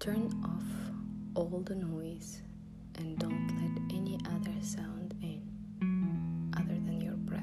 Turn 0.00 0.32
off 0.42 0.64
all 1.34 1.60
the 1.60 1.74
noise 1.74 2.40
and 2.96 3.18
don't 3.18 3.48
let 3.60 3.94
any 3.94 4.18
other 4.34 4.54
sound 4.62 5.14
in 5.20 5.42
other 6.56 6.72
than 6.72 7.02
your 7.02 7.16
breath. 7.16 7.42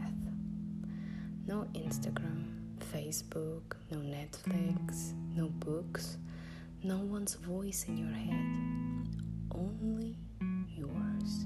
No 1.46 1.68
Instagram, 1.76 2.46
Facebook, 2.92 3.76
no 3.92 4.00
Netflix, 4.00 5.14
no 5.36 5.50
books, 5.50 6.18
no 6.82 6.98
one's 6.98 7.36
voice 7.36 7.86
in 7.88 7.96
your 7.96 8.10
head, 8.10 9.08
only 9.54 10.18
yours. 10.76 11.46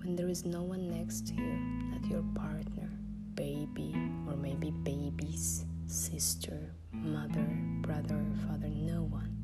When 0.00 0.14
there 0.14 0.28
is 0.28 0.44
no 0.44 0.62
one 0.62 0.88
next 0.88 1.26
to 1.26 1.34
you, 1.34 1.56
not 1.90 2.08
your 2.08 2.22
partner, 2.36 2.88
baby, 3.34 3.96
or 4.28 4.36
maybe 4.36 4.70
babies, 4.70 5.64
sister, 5.88 6.72
mother, 6.92 7.48
brother, 7.82 8.24
father, 8.46 8.68
no 8.68 9.02
one 9.02 9.39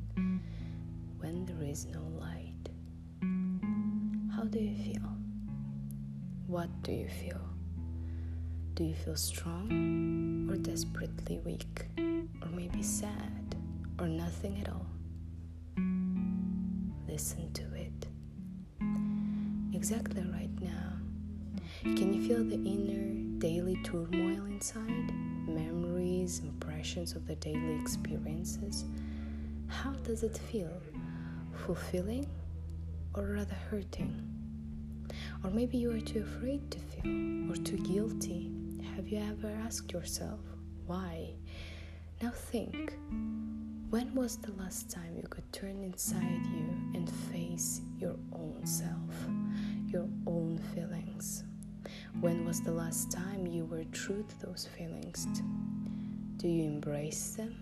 there 1.47 1.63
is 1.63 1.87
no 1.87 2.03
light. 2.19 2.69
How 4.35 4.45
do 4.45 4.59
you 4.59 4.75
feel? 4.77 5.17
What 6.47 6.69
do 6.83 6.93
you 6.93 7.09
feel? 7.09 7.41
Do 8.75 8.85
you 8.85 8.95
feel 8.95 9.17
strong 9.17 10.49
or 10.51 10.57
desperately 10.57 11.39
weak? 11.45 11.87
Or 12.43 12.49
maybe 12.49 12.83
sad 12.83 13.57
or 13.99 14.09
nothing 14.09 14.61
at 14.61 14.69
all? 14.69 14.87
Listen 17.09 17.53
to 17.55 17.63
it. 17.75 18.07
Exactly 19.75 20.23
right 20.33 20.61
now. 20.61 20.93
Can 21.83 22.13
you 22.13 22.27
feel 22.27 22.45
the 22.45 22.57
inner 22.57 23.39
daily 23.39 23.77
turmoil 23.85 24.45
inside? 24.47 25.13
Memories, 25.49 26.41
impressions 26.41 27.15
of 27.15 27.27
the 27.27 27.37
daily 27.37 27.79
experiences? 27.81 28.85
How 29.69 29.93
does 29.93 30.23
it 30.23 30.37
feel? 30.37 30.73
Fulfilling 31.57 32.27
or 33.15 33.25
rather 33.25 33.57
hurting? 33.71 34.23
Or 35.45 35.51
maybe 35.51 35.79
you 35.79 35.91
are 35.93 36.01
too 36.01 36.23
afraid 36.23 36.71
to 36.71 36.79
feel 36.79 37.51
or 37.53 37.57
too 37.57 37.79
guilty. 37.79 38.51
Have 38.95 39.09
you 39.09 39.19
ever 39.19 39.49
asked 39.65 39.93
yourself 39.93 40.41
why? 40.87 41.35
Now 42.23 42.31
think 42.31 42.95
when 43.91 44.15
was 44.15 44.37
the 44.39 44.53
last 44.53 44.91
time 44.91 45.17
you 45.17 45.27
could 45.29 45.51
turn 45.53 45.83
inside 45.83 46.45
you 46.47 46.69
and 46.95 47.09
face 47.33 47.81
your 47.99 48.17
own 48.33 48.61
self, 48.65 49.15
your 49.87 50.09
own 50.27 50.59
feelings? 50.75 51.45
When 52.21 52.45
was 52.45 52.61
the 52.63 52.73
last 52.73 53.11
time 53.13 53.47
you 53.47 53.65
were 53.65 53.85
true 53.85 54.25
to 54.29 54.47
those 54.47 54.69
feelings? 54.77 55.27
Do 56.37 56.49
you 56.49 56.65
embrace 56.65 57.37
them 57.37 57.57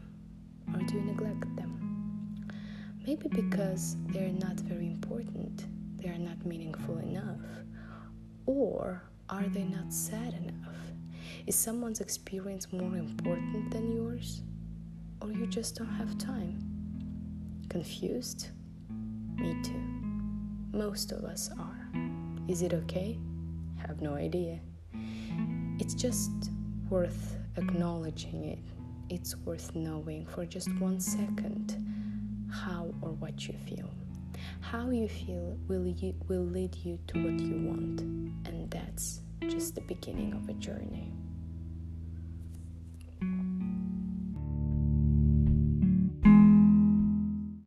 or 0.73 0.81
do 0.81 0.95
you 0.95 1.03
neglect 1.03 1.57
them? 1.57 1.94
Maybe 3.07 3.29
because 3.29 3.97
they're 4.07 4.31
not 4.31 4.59
very 4.61 4.87
important, 4.87 5.67
they 5.99 6.09
are 6.09 6.17
not 6.17 6.47
meaningful 6.47 6.97
enough. 6.97 7.39
Or 8.47 9.03
are 9.29 9.45
they 9.49 9.65
not 9.65 9.93
sad 9.93 10.33
enough? 10.33 10.77
Is 11.47 11.55
someone's 11.55 12.01
experience 12.01 12.73
more 12.73 12.97
important 12.97 13.71
than 13.71 13.95
yours? 13.95 14.41
Or 15.21 15.31
you 15.31 15.47
just 15.47 15.77
don't 15.77 15.95
have 15.95 16.17
time? 16.17 16.59
Confused? 17.69 18.49
Me 19.37 19.55
too. 19.63 19.85
Most 20.73 21.13
of 21.13 21.25
us 21.25 21.51
are. 21.59 21.91
Is 22.49 22.63
it 22.63 22.73
okay? 22.73 23.19
Have 23.87 24.01
no 24.01 24.15
idea. 24.15 24.61
It's 25.79 25.93
just 25.93 26.31
worth 26.89 27.37
acknowledging 27.59 28.47
it. 28.47 28.61
It's 29.11 29.37
worth 29.37 29.75
knowing 29.75 30.25
for 30.25 30.47
just 30.47 30.75
one 30.79 31.01
second 31.01 31.95
how 32.51 32.95
or 33.01 33.13
what 33.13 33.47
you 33.49 33.55
feel. 33.67 33.91
How 34.61 34.91
you 34.91 35.09
feel 35.09 35.57
will, 35.69 35.87
you, 35.87 36.15
will 36.29 36.45
lead 36.45 36.75
you 36.77 36.99
to 37.09 37.23
what 37.23 37.39
you 37.39 37.69
want, 37.69 38.01
and 38.47 38.71
that's 38.71 39.21
just 39.49 39.75
the 39.75 39.83
beginning 39.83 40.33
of 40.33 40.49
a 40.49 40.55
journey. 40.55 41.13